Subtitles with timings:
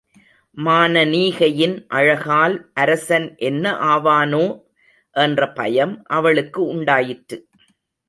[0.57, 4.43] மானனீகையின் அழகால் அரசன் என்ன ஆவானோ?
[5.15, 7.39] என்ற பயம் அவளுக்கு உண்டாயிற்று.